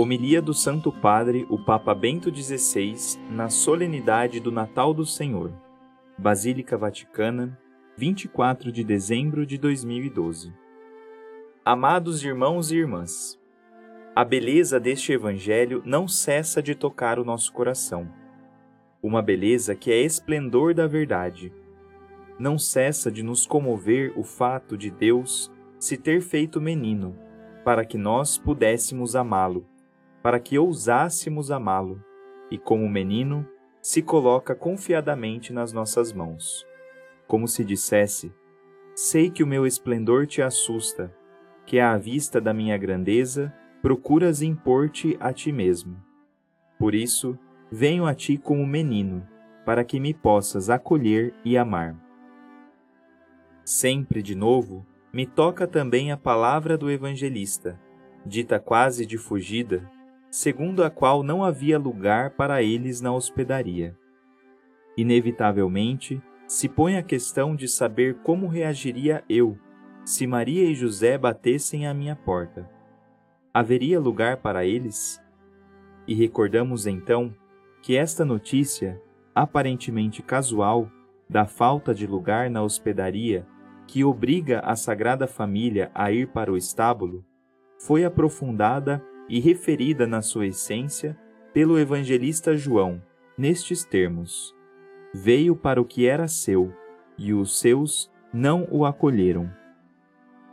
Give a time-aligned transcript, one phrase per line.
[0.00, 5.52] Homilia do Santo Padre, o Papa Bento XVI, na solenidade do Natal do Senhor.
[6.16, 7.58] Basílica Vaticana,
[7.96, 10.54] 24 de dezembro de 2012.
[11.64, 13.36] Amados irmãos e irmãs,
[14.14, 18.08] a beleza deste Evangelho não cessa de tocar o nosso coração.
[19.02, 21.52] Uma beleza que é esplendor da verdade.
[22.38, 27.16] Não cessa de nos comover o fato de Deus se ter feito menino,
[27.64, 29.66] para que nós pudéssemos amá-lo
[30.28, 32.04] para que ousássemos amá-lo,
[32.50, 33.48] e como menino,
[33.80, 36.66] se coloca confiadamente nas nossas mãos.
[37.26, 38.30] Como se dissesse:
[38.94, 41.10] Sei que o meu esplendor te assusta,
[41.64, 43.50] que à vista da minha grandeza
[43.80, 45.96] procuras impor-te a ti mesmo.
[46.78, 47.38] Por isso,
[47.72, 49.26] venho a ti como menino,
[49.64, 51.96] para que me possas acolher e amar.
[53.64, 57.80] Sempre de novo, me toca também a palavra do evangelista,
[58.26, 59.90] dita quase de fugida,
[60.30, 63.96] segundo a qual não havia lugar para eles na hospedaria.
[64.96, 69.58] Inevitavelmente, se põe a questão de saber como reagiria eu
[70.08, 72.66] se Maria e José batessem à minha porta.
[73.52, 75.22] Haveria lugar para eles?
[76.06, 77.34] E recordamos então
[77.82, 78.98] que esta notícia,
[79.34, 80.90] aparentemente casual,
[81.28, 83.46] da falta de lugar na hospedaria
[83.86, 87.22] que obriga a Sagrada Família a ir para o estábulo,
[87.78, 91.16] foi aprofundada e referida na sua essência
[91.52, 93.02] pelo evangelista João,
[93.36, 94.54] nestes termos:
[95.12, 96.72] Veio para o que era seu,
[97.16, 99.50] e os seus não o acolheram.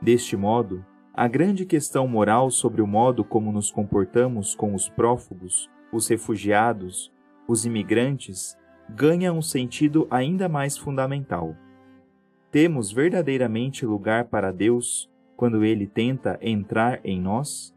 [0.02, 5.70] Deste modo, a grande questão moral sobre o modo como nos comportamos com os prófugos,
[5.92, 7.12] os refugiados,
[7.48, 8.58] os imigrantes,
[8.90, 11.56] ganha um sentido ainda mais fundamental.
[12.52, 17.75] Temos verdadeiramente lugar para Deus quando Ele tenta entrar em nós?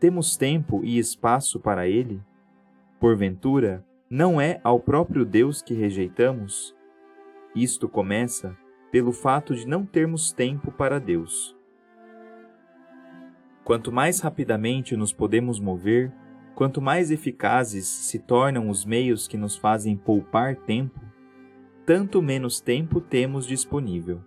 [0.00, 2.22] Temos tempo e espaço para Ele?
[2.98, 6.74] Porventura, não é ao próprio Deus que rejeitamos?
[7.54, 8.56] Isto começa
[8.90, 11.54] pelo fato de não termos tempo para Deus.
[13.62, 16.10] Quanto mais rapidamente nos podemos mover,
[16.54, 20.98] quanto mais eficazes se tornam os meios que nos fazem poupar tempo,
[21.84, 24.22] tanto menos tempo temos disponível.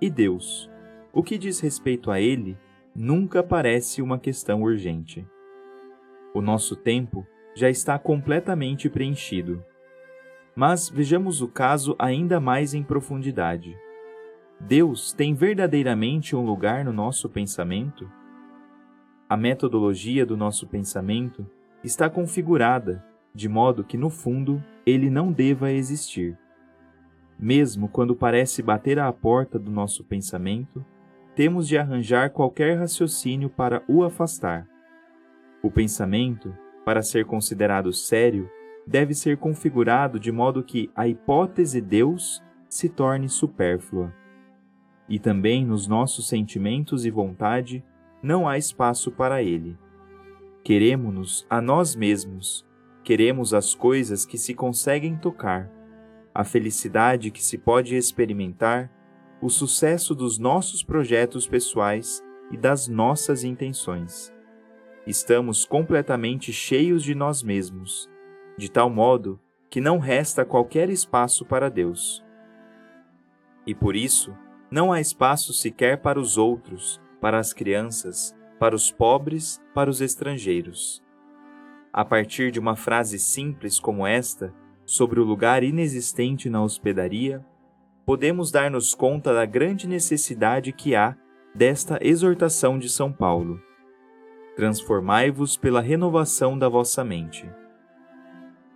[0.00, 0.70] E Deus,
[1.12, 2.56] o que diz respeito a Ele,
[2.94, 5.26] nunca parece uma questão urgente.
[6.34, 9.64] O nosso tempo já está completamente preenchido.
[10.54, 13.76] Mas vejamos o caso ainda mais em profundidade.
[14.60, 18.10] Deus tem verdadeiramente um lugar no nosso pensamento?
[19.28, 21.44] A metodologia do nosso pensamento
[21.82, 23.04] está configurada
[23.34, 26.38] de modo que, no fundo, ele não deva existir.
[27.38, 30.84] Mesmo quando parece bater à porta do nosso pensamento,
[31.34, 34.68] temos de arranjar qualquer raciocínio para o afastar.
[35.62, 38.48] O pensamento, para ser considerado sério,
[38.86, 44.12] deve ser configurado de modo que a hipótese Deus se torne supérflua.
[45.08, 47.84] E também nos nossos sentimentos e vontade
[48.22, 49.76] não há espaço para ele.
[50.62, 52.66] Queremos-nos a nós mesmos,
[53.02, 55.70] queremos as coisas que se conseguem tocar,
[56.34, 58.90] a felicidade que se pode experimentar
[59.40, 64.32] o sucesso dos nossos projetos pessoais e das nossas intenções.
[65.06, 68.08] Estamos completamente cheios de nós mesmos,
[68.56, 72.24] de tal modo que não resta qualquer espaço para Deus.
[73.66, 74.34] E por isso,
[74.70, 80.00] não há espaço sequer para os outros, para as crianças, para os pobres, para os
[80.00, 81.02] estrangeiros.
[81.92, 87.44] A partir de uma frase simples como esta, sobre o lugar inexistente na hospedaria,
[88.04, 91.16] podemos dar-nos conta da grande necessidade que há
[91.54, 93.60] desta exortação de São Paulo.
[94.56, 97.48] Transformai-vos pela renovação da vossa mente.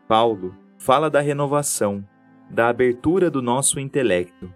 [0.06, 2.04] Paulo fala da renovação,
[2.48, 4.52] da abertura do nosso intelecto.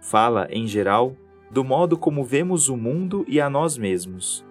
[0.00, 1.14] Fala, em geral,
[1.50, 4.44] do modo como vemos o mundo e a nós mesmos.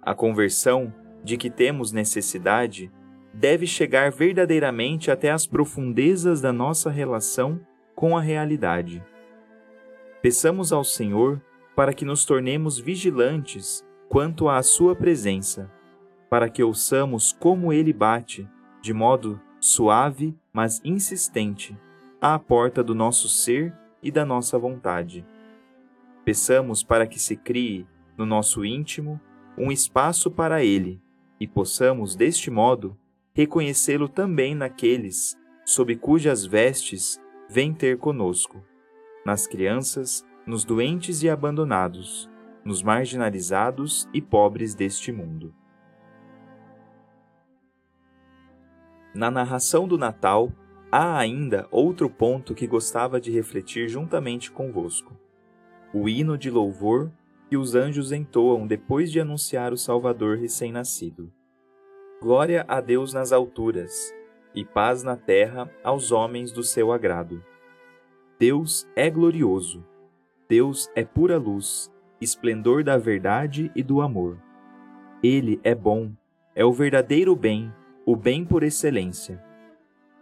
[0.00, 2.90] A conversão de que temos necessidade
[3.32, 7.60] deve chegar verdadeiramente até as profundezas da nossa relação
[7.94, 9.02] com a realidade.
[10.22, 11.40] Peçamos ao Senhor
[11.76, 15.70] para que nos tornemos vigilantes quanto à Sua presença,
[16.30, 18.48] para que ouçamos como Ele bate,
[18.80, 21.76] de modo suave, mas insistente,
[22.20, 25.26] à porta do nosso ser e da nossa vontade.
[26.24, 27.86] Peçamos para que se crie,
[28.16, 29.20] no nosso íntimo,
[29.58, 31.00] um espaço para Ele
[31.40, 32.96] e possamos, deste modo,
[33.34, 38.62] reconhecê-lo também naqueles sob cujas vestes vem ter conosco,
[39.24, 42.28] nas crianças, nos doentes e abandonados,
[42.64, 45.54] nos marginalizados e pobres deste mundo.
[49.14, 50.52] Na narração do Natal,
[50.90, 55.16] há ainda outro ponto que gostava de refletir juntamente convosco:
[55.92, 57.12] o hino de louvor
[57.48, 61.32] que os anjos entoam depois de anunciar o Salvador recém-nascido.
[62.20, 64.12] Glória a Deus nas alturas,
[64.54, 67.42] e paz na terra aos homens do seu agrado.
[68.38, 69.84] Deus é glorioso,
[70.48, 71.90] Deus é pura luz,
[72.20, 74.38] esplendor da verdade e do amor.
[75.22, 76.12] Ele é bom,
[76.54, 77.72] é o verdadeiro bem,
[78.04, 79.42] o bem por excelência.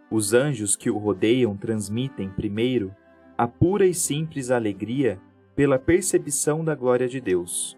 [0.09, 2.95] Os anjos que o rodeiam transmitem, primeiro,
[3.37, 5.19] a pura e simples alegria
[5.55, 7.77] pela percepção da glória de Deus.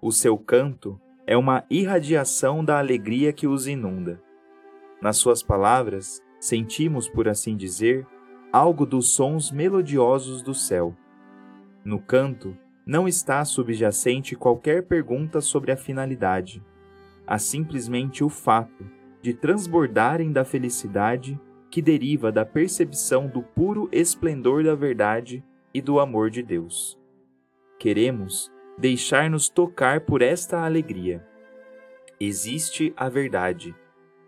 [0.00, 4.20] O seu canto é uma irradiação da alegria que os inunda.
[5.04, 8.06] Nas suas palavras, sentimos, por assim dizer,
[8.50, 10.96] algo dos sons melodiosos do céu.
[11.84, 12.56] No canto,
[12.86, 16.64] não está subjacente qualquer pergunta sobre a finalidade.
[17.26, 18.90] Há simplesmente o fato
[19.20, 21.38] de transbordarem da felicidade
[21.70, 26.98] que deriva da percepção do puro esplendor da verdade e do amor de Deus.
[27.78, 31.22] Queremos deixar-nos tocar por esta alegria.
[32.18, 33.74] Existe a verdade,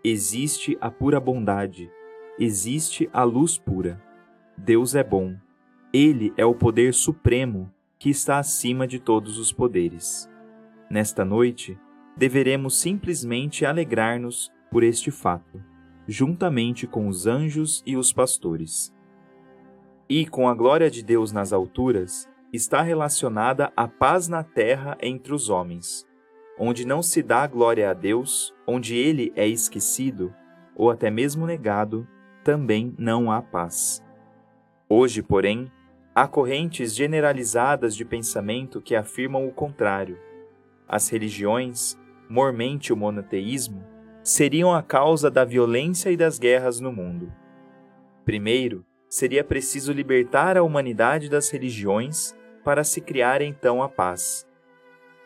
[0.03, 1.91] existe a pura bondade,
[2.39, 4.01] existe a luz pura.
[4.57, 5.35] Deus é bom.
[5.93, 10.29] Ele é o poder supremo que está acima de todos os poderes.
[10.89, 11.77] Nesta noite,
[12.15, 15.61] deveremos simplesmente alegrar-nos por este fato,
[16.07, 18.93] juntamente com os anjos e os pastores.
[20.09, 25.33] E com a glória de Deus nas alturas, está relacionada à paz na terra entre
[25.33, 26.06] os homens,
[26.57, 30.33] onde não se dá glória a Deus, onde ele é esquecido
[30.75, 32.07] ou até mesmo negado,
[32.43, 34.03] também não há paz.
[34.87, 35.71] Hoje, porém,
[36.15, 40.19] há correntes generalizadas de pensamento que afirmam o contrário.
[40.87, 41.97] As religiões,
[42.29, 43.83] mormente o monoteísmo,
[44.23, 47.33] seriam a causa da violência e das guerras no mundo.
[48.23, 54.47] Primeiro, seria preciso libertar a humanidade das religiões para se criar então a paz.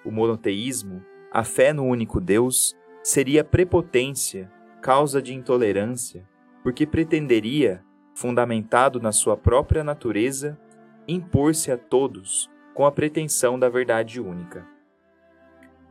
[0.05, 4.51] O monoteísmo, a fé no único Deus, seria prepotência,
[4.81, 6.27] causa de intolerância,
[6.61, 7.81] porque pretenderia,
[8.13, 10.59] fundamentado na sua própria natureza,
[11.07, 14.67] impor-se a todos com a pretensão da verdade única.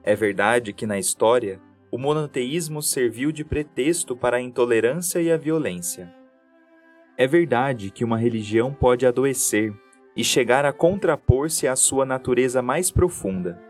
[0.02, 1.60] É verdade que na história
[1.90, 6.14] o monoteísmo serviu de pretexto para a intolerância e a violência.
[7.16, 9.72] É verdade que uma religião pode adoecer
[10.14, 13.69] e chegar a contrapor-se à sua natureza mais profunda,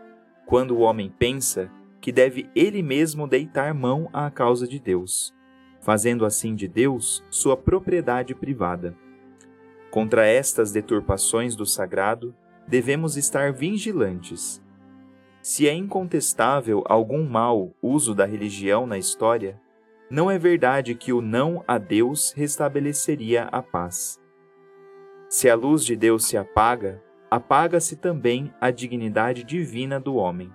[0.51, 1.71] quando o homem pensa
[2.01, 5.33] que deve ele mesmo deitar mão à causa de Deus,
[5.79, 8.93] fazendo assim de Deus sua propriedade privada.
[9.89, 12.35] Contra estas deturpações do sagrado,
[12.67, 14.61] devemos estar vigilantes.
[15.41, 19.57] Se é incontestável algum mau uso da religião na história,
[20.09, 24.19] não é verdade que o não a Deus restabeleceria a paz.
[25.29, 27.01] Se a luz de Deus se apaga,
[27.31, 30.51] apaga-se também a dignidade divina do homem.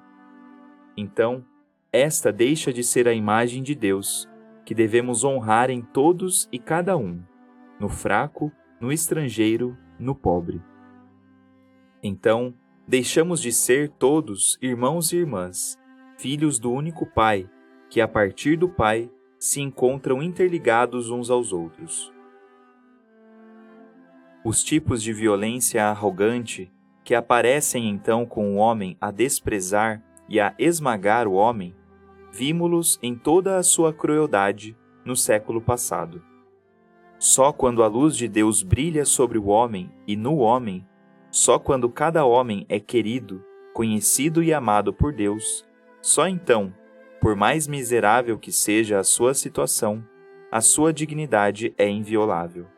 [0.94, 1.42] Então,
[1.90, 4.28] esta deixa de ser a imagem de Deus,
[4.62, 7.22] que devemos honrar em todos e cada um,
[7.80, 10.60] no fraco, no estrangeiro, no pobre.
[12.02, 12.52] Então,
[12.86, 15.78] deixamos de ser todos irmãos e irmãs,
[16.18, 17.48] filhos do único Pai,
[17.88, 22.12] que a partir do Pai se encontram interligados uns aos outros.
[24.48, 26.70] Os tipos de violência arrogante
[27.02, 31.74] que aparecem então com o homem a desprezar e a esmagar o homem,
[32.30, 36.22] vimos-los em toda a sua crueldade no século passado.
[37.18, 40.86] Só quando a luz de Deus brilha sobre o homem e no homem,
[41.28, 45.66] só quando cada homem é querido, conhecido e amado por Deus,
[46.00, 46.72] só então,
[47.20, 50.06] por mais miserável que seja a sua situação,
[50.52, 52.75] a sua dignidade é inviolável.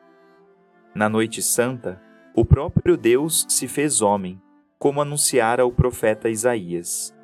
[0.98, 2.02] Na noite santa,
[2.34, 4.42] o próprio Deus se fez homem,
[4.80, 7.16] como anunciara o profeta Isaías.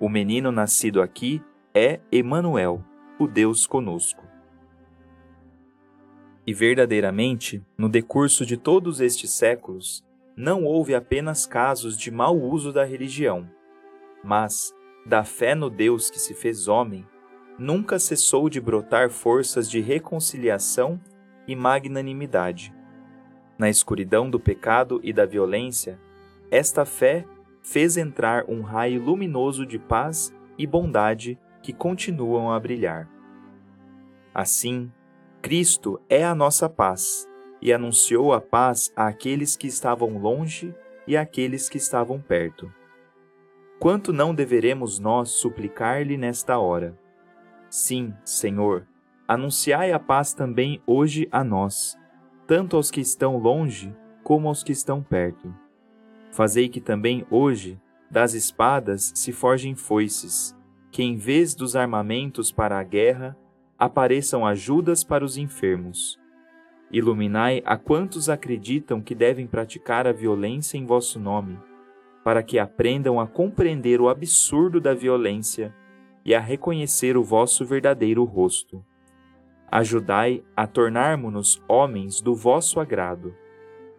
[0.00, 1.40] O menino nascido aqui
[1.72, 2.84] é Emanuel,
[3.20, 4.24] o Deus conosco.
[6.44, 10.04] E verdadeiramente, no decurso de todos estes séculos,
[10.36, 13.48] não houve apenas casos de mau uso da religião,
[14.24, 14.74] mas,
[15.06, 17.06] da fé no Deus que se fez homem,
[17.56, 21.00] nunca cessou de brotar forças de reconciliação
[21.46, 22.79] e magnanimidade
[23.60, 26.00] na escuridão do pecado e da violência,
[26.50, 27.26] esta fé
[27.60, 33.06] fez entrar um raio luminoso de paz e bondade que continuam a brilhar.
[34.32, 34.90] Assim,
[35.42, 37.28] Cristo é a nossa paz
[37.60, 40.74] e anunciou a paz àqueles que estavam longe
[41.06, 42.72] e àqueles que estavam perto.
[43.78, 46.98] Quanto não deveremos nós suplicar-lhe nesta hora?
[47.68, 48.86] Sim, Senhor,
[49.28, 51.99] anunciai a paz também hoje a nós,
[52.50, 55.54] tanto aos que estão longe como aos que estão perto.
[56.32, 57.80] Fazei que também hoje
[58.10, 60.52] das espadas se forjem foices,
[60.90, 63.38] que em vez dos armamentos para a guerra,
[63.78, 66.18] apareçam ajudas para os enfermos.
[66.90, 71.56] Iluminai a quantos acreditam que devem praticar a violência em vosso nome,
[72.24, 75.72] para que aprendam a compreender o absurdo da violência
[76.24, 78.84] e a reconhecer o vosso verdadeiro rosto.
[79.72, 83.32] Ajudai a tornarmos-nos homens do vosso agrado,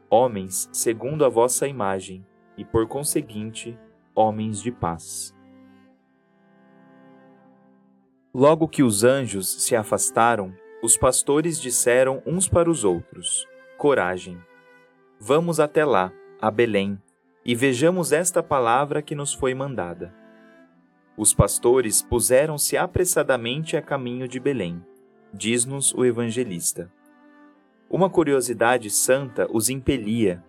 [0.10, 2.26] homens segundo a vossa imagem,
[2.58, 3.80] e por conseguinte,
[4.14, 5.34] homens de paz.
[8.34, 13.48] Logo que os anjos se afastaram, os pastores disseram uns para os outros:
[13.78, 14.38] Coragem.
[15.20, 16.12] Vamos até lá,
[16.42, 17.02] a Belém,
[17.46, 20.14] e vejamos esta palavra que nos foi mandada.
[21.16, 24.84] Os pastores puseram-se apressadamente a caminho de Belém,
[25.34, 26.92] diz-nos o evangelista.
[27.90, 30.44] Uma curiosidade santa os impelia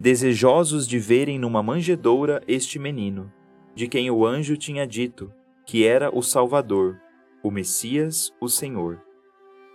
[0.00, 3.32] desejosos de verem numa manjedoura este menino,
[3.74, 5.32] de quem o anjo tinha dito
[5.66, 6.98] que era o Salvador,
[7.42, 9.02] o Messias, o Senhor.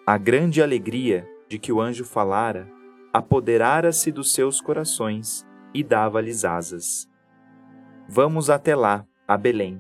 [0.08, 2.68] A grande alegria de que o anjo falara
[3.14, 7.08] apoderara-se dos seus corações e dava-lhes asas.
[8.10, 9.80] Vamos até lá, a Belém,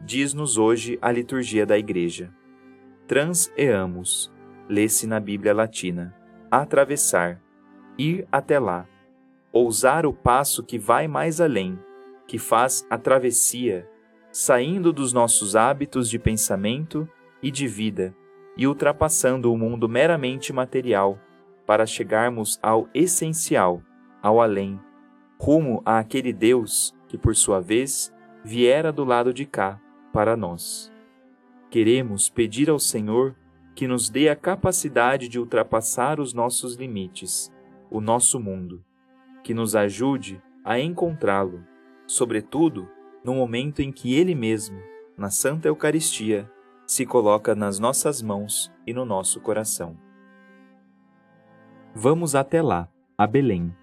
[0.00, 2.34] diz-nos hoje a liturgia da Igreja.
[3.06, 4.32] Trans-eamos,
[4.68, 6.14] lê-se na Bíblia Latina,
[6.50, 7.40] atravessar,
[7.98, 8.86] ir até lá.
[9.52, 11.78] Ousar o passo que vai mais além,
[12.26, 13.88] que faz a travessia,
[14.32, 17.08] saindo dos nossos hábitos de pensamento
[17.42, 18.14] e de vida
[18.56, 21.18] e ultrapassando o mundo meramente material
[21.66, 23.82] para chegarmos ao essencial,
[24.22, 24.80] ao além,
[25.38, 28.12] rumo àquele Deus que, por sua vez,
[28.44, 29.80] viera do lado de cá
[30.12, 30.93] para nós.
[31.74, 33.34] Queremos pedir ao Senhor
[33.74, 37.52] que nos dê a capacidade de ultrapassar os nossos limites,
[37.90, 38.84] o nosso mundo
[39.42, 41.64] que nos ajude a encontrá-lo,
[42.06, 42.88] sobretudo
[43.24, 44.78] no momento em que Ele mesmo,
[45.18, 46.48] na Santa Eucaristia,
[46.86, 49.98] se coloca nas nossas mãos e no nosso coração.
[51.92, 52.88] Vamos até lá,
[53.18, 53.74] a Belém.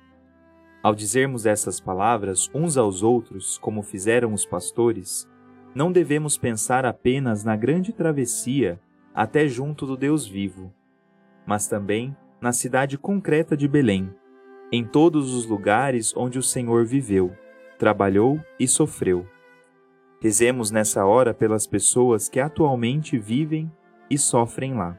[0.81, 5.29] Ao dizermos essas palavras uns aos outros, como fizeram os pastores,
[5.73, 8.79] não devemos pensar apenas na grande travessia
[9.13, 10.73] até junto do Deus vivo,
[11.45, 14.13] mas também na cidade concreta de Belém,
[14.71, 17.35] em todos os lugares onde o Senhor viveu,
[17.77, 19.27] trabalhou e sofreu.
[20.21, 23.71] Rezemos nessa hora pelas pessoas que atualmente vivem
[24.09, 24.97] e sofrem lá.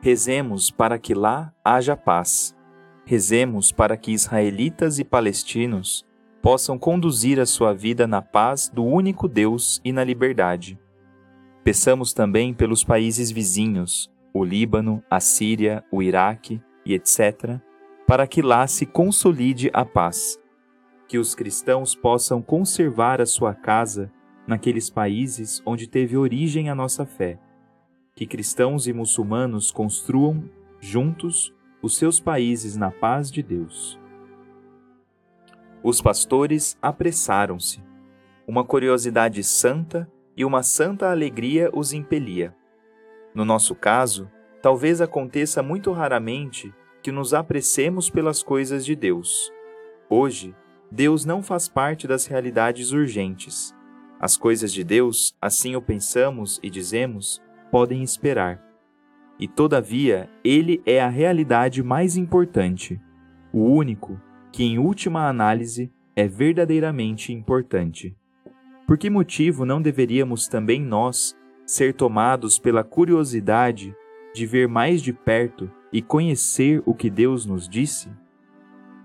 [0.00, 2.56] Rezemos para que lá haja paz.
[3.06, 6.06] Rezemos para que israelitas e palestinos
[6.44, 10.78] possam conduzir a sua vida na paz do único Deus e na liberdade.
[11.64, 17.58] Peçamos também pelos países vizinhos, o Líbano, a Síria, o Iraque e etc.,
[18.06, 20.38] para que lá se consolide a paz.
[21.08, 24.12] Que os cristãos possam conservar a sua casa
[24.46, 27.38] naqueles países onde teve origem a nossa fé.
[28.14, 30.44] Que cristãos e muçulmanos construam,
[30.78, 34.03] juntos, os seus países na paz de Deus.
[35.86, 37.84] Os pastores apressaram-se.
[38.48, 42.56] Uma curiosidade santa e uma santa alegria os impelia.
[43.34, 44.30] No nosso caso,
[44.62, 46.72] talvez aconteça muito raramente
[47.02, 49.52] que nos apressemos pelas coisas de Deus.
[50.08, 50.56] Hoje,
[50.90, 53.74] Deus não faz parte das realidades urgentes.
[54.18, 58.58] As coisas de Deus, assim o pensamos e dizemos, podem esperar.
[59.38, 62.98] E todavia, Ele é a realidade mais importante,
[63.52, 64.18] o único
[64.54, 68.16] que, em última análise, é verdadeiramente importante.
[68.86, 73.92] Por que motivo não deveríamos também nós ser tomados pela curiosidade
[74.32, 78.08] de ver mais de perto e conhecer o que Deus nos disse?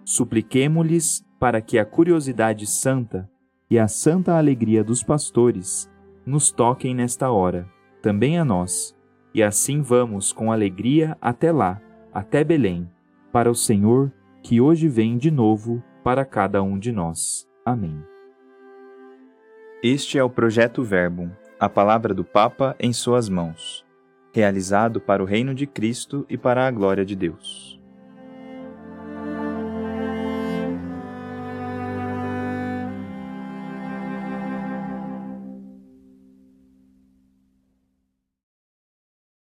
[0.06, 3.27] Supliquemo-lhes para que a curiosidade santa
[3.72, 5.89] e a santa alegria dos pastores
[6.27, 7.68] nos toquem nesta hora,
[8.03, 8.96] também a nós,
[9.34, 11.82] e assim vamos com alegria até lá,
[12.13, 12.88] até Belém,
[13.32, 17.48] para o Senhor que hoje vem de novo para cada um de nós.
[17.65, 18.01] Amém.
[19.84, 23.88] Este é o projeto Verbo, a palavra do Papa em suas mãos
[24.34, 27.78] realizado para o reino de Cristo e para a glória de Deus.